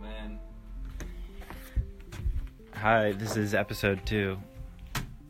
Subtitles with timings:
[0.00, 0.38] Man.
[2.74, 4.38] Hi, this is episode two.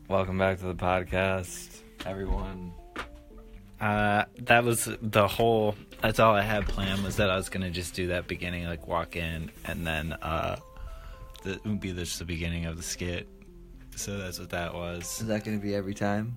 [0.07, 2.71] Welcome back to the podcast, everyone.
[3.79, 5.75] Uh, that was the whole.
[6.01, 8.87] That's all I had planned was that I was gonna just do that beginning, like
[8.87, 10.57] walk in, and then uh,
[11.43, 13.27] that would be just the beginning of the skit.
[13.95, 15.21] So that's what that was.
[15.21, 16.35] Is that going to be every time?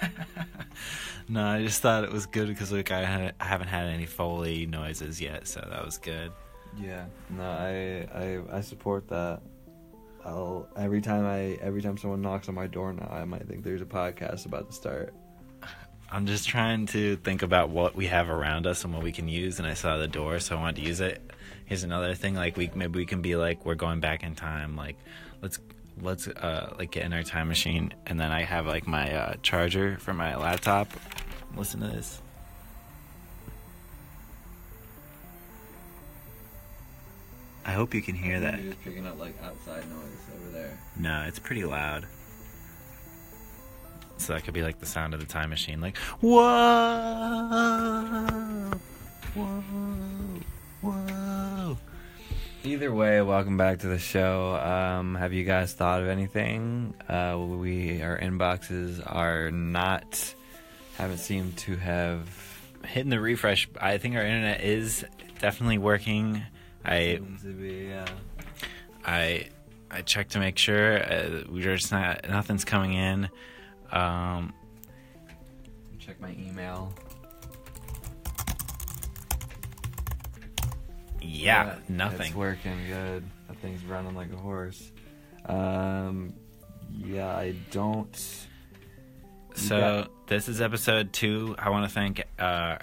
[1.28, 4.06] no, I just thought it was good because like I, had, I haven't had any
[4.06, 6.32] foley noises yet, so that was good.
[6.78, 7.06] Yeah.
[7.30, 9.40] No, I I I support that.
[10.24, 13.64] I'll every time I every time someone knocks on my door now, I might think
[13.64, 15.14] there's a podcast about to start.
[16.10, 19.28] I'm just trying to think about what we have around us and what we can
[19.28, 21.20] use, and I saw the door, so I wanted to use it.
[21.64, 24.76] Here's another thing, like we maybe we can be like we're going back in time,
[24.76, 24.96] like
[25.42, 25.58] let's
[26.00, 29.34] let's uh like get in our time machine, and then I have like my uh,
[29.42, 30.88] charger for my laptop.
[31.56, 32.20] Listen to this.
[37.64, 38.62] I hope you can hear that.
[38.62, 40.78] You're just picking up like outside noise over there.
[40.96, 42.06] No, it's pretty loud.
[44.18, 46.40] So that could be like the sound of the time machine, like whoa,
[52.76, 54.54] Either way, welcome back to the show.
[54.54, 56.92] Um, have you guys thought of anything?
[57.08, 60.34] Uh, we our inboxes are not
[60.98, 62.28] haven't seemed to have
[62.84, 63.66] Hitting the refresh.
[63.80, 65.06] I think our internet is
[65.38, 66.42] definitely working.
[66.84, 67.94] I be.
[67.94, 68.04] Uh,
[69.06, 69.48] I
[69.90, 73.30] I checked to make sure uh, we're just not nothing's coming in.
[73.90, 74.52] Um,
[75.98, 76.92] check my email.
[81.26, 82.26] Yeah, nothing.
[82.28, 83.24] It's working good.
[83.48, 84.92] That thing's running like a horse.
[85.46, 86.34] Um,
[86.92, 88.46] yeah, I don't.
[89.54, 90.06] So Yeah.
[90.26, 91.54] this is episode two.
[91.58, 92.78] I want to thank uh,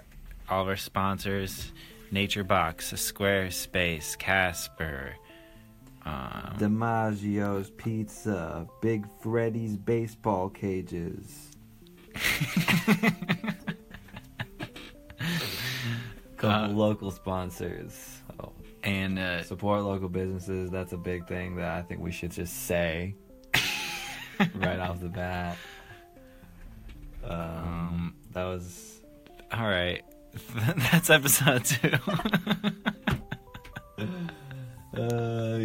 [0.50, 1.72] all of our sponsors:
[2.12, 5.16] NatureBox, Squarespace, Casper.
[6.06, 11.52] Um, DiMaggio's Pizza, Big Freddy's baseball cages.
[16.44, 18.22] Couple Uh, local sponsors.
[18.40, 18.52] Oh,
[18.84, 20.70] and uh, support local businesses.
[20.70, 23.16] That's a big thing that I think we should just say
[24.56, 25.58] right off the bat.
[27.24, 29.00] Um, Um, that was
[29.54, 30.02] all right,
[30.92, 31.92] that's episode two.
[34.98, 35.63] uh,